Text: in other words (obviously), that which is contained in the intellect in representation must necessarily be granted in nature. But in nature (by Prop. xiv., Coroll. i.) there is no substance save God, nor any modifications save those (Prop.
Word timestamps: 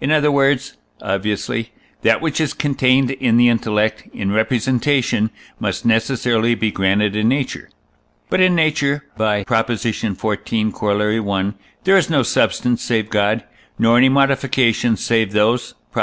in 0.00 0.12
other 0.12 0.30
words 0.30 0.76
(obviously), 1.02 1.72
that 2.02 2.20
which 2.20 2.40
is 2.40 2.54
contained 2.54 3.10
in 3.10 3.36
the 3.36 3.48
intellect 3.48 4.04
in 4.12 4.30
representation 4.30 5.30
must 5.58 5.84
necessarily 5.84 6.54
be 6.54 6.70
granted 6.70 7.16
in 7.16 7.26
nature. 7.28 7.68
But 8.30 8.40
in 8.40 8.54
nature 8.54 9.02
(by 9.16 9.42
Prop. 9.42 9.66
xiv., 9.70 10.14
Coroll. 10.70 11.44
i.) 11.50 11.54
there 11.82 11.96
is 11.96 12.08
no 12.08 12.22
substance 12.22 12.82
save 12.82 13.10
God, 13.10 13.42
nor 13.76 13.98
any 13.98 14.08
modifications 14.08 15.02
save 15.02 15.32
those 15.32 15.74
(Prop. 15.90 16.02